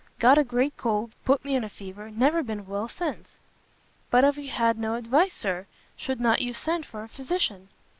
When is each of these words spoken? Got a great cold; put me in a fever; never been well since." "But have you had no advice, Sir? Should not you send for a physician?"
Got 0.17 0.39
a 0.39 0.43
great 0.43 0.75
cold; 0.77 1.11
put 1.25 1.45
me 1.45 1.53
in 1.53 1.63
a 1.63 1.69
fever; 1.69 2.09
never 2.09 2.41
been 2.41 2.65
well 2.65 2.87
since." 2.89 3.35
"But 4.09 4.23
have 4.23 4.35
you 4.39 4.49
had 4.49 4.79
no 4.79 4.95
advice, 4.95 5.35
Sir? 5.35 5.67
Should 5.95 6.19
not 6.19 6.41
you 6.41 6.55
send 6.55 6.87
for 6.87 7.03
a 7.03 7.07
physician?" 7.07 7.67